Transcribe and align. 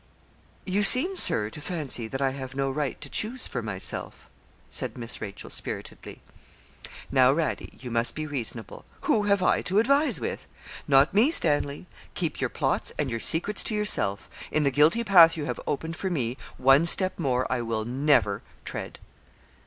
'You 0.65 0.81
seem, 0.81 1.15
Sir, 1.15 1.51
to 1.51 1.61
fancy 1.61 2.07
that 2.07 2.23
I 2.23 2.31
have 2.31 2.55
no 2.55 2.71
right 2.71 2.99
to 3.01 3.07
choose 3.07 3.47
for 3.47 3.61
myself,' 3.61 4.27
said 4.67 4.97
Miss 4.97 5.21
Rachel, 5.21 5.51
spiritedly. 5.51 6.23
'Now, 7.11 7.31
Radie, 7.31 7.79
you 7.79 7.91
must 7.91 8.15
be 8.15 8.25
reasonable 8.25 8.83
who 9.01 9.25
have 9.25 9.43
I 9.43 9.61
to 9.61 9.77
advise 9.77 10.19
with?' 10.19 10.47
'Not 10.87 11.13
me, 11.13 11.29
Stanley 11.29 11.85
keep 12.15 12.41
your 12.41 12.49
plots 12.49 12.91
and 12.97 13.11
your 13.11 13.19
secrets 13.19 13.63
to 13.65 13.75
yourself. 13.75 14.27
In 14.51 14.63
the 14.63 14.71
guilty 14.71 15.03
path 15.03 15.37
you 15.37 15.45
have 15.45 15.59
opened 15.67 15.95
for 15.95 16.09
me 16.09 16.35
one 16.57 16.85
step 16.85 17.19
more 17.19 17.45
I 17.53 17.61
will 17.61 17.85
never 17.85 18.41
tread.' 18.65 18.97